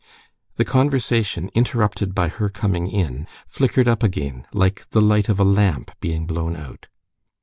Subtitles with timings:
[0.55, 5.43] The conversation, interrupted by her coming in, flickered up again like the light of a
[5.43, 6.87] lamp being blown out.